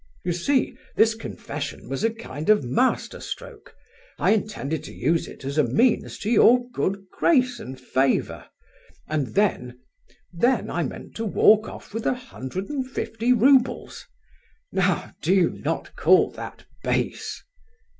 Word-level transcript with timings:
You 0.23 0.31
see, 0.33 0.75
this 0.95 1.13
confession 1.13 1.87
was 1.87 2.03
a 2.03 2.09
kind 2.09 2.49
of 2.49 2.63
masterstroke; 2.63 3.75
I 4.17 4.31
intended 4.31 4.83
to 4.85 4.91
use 4.91 5.27
it 5.27 5.45
as 5.45 5.59
a 5.59 5.63
means 5.63 6.17
to 6.21 6.31
your 6.31 6.67
good 6.71 7.05
grace 7.11 7.59
and 7.59 7.79
favour—and 7.79 9.35
then—then 9.35 10.71
I 10.71 10.81
meant 10.81 11.13
to 11.17 11.25
walk 11.25 11.69
off 11.69 11.93
with 11.93 12.07
a 12.07 12.15
hundred 12.15 12.67
and 12.67 12.89
fifty 12.89 13.31
roubles. 13.31 14.07
Now, 14.71 15.13
do 15.21 15.35
you 15.35 15.49
not 15.51 15.95
call 15.95 16.31
that 16.31 16.65
base?" 16.83 17.43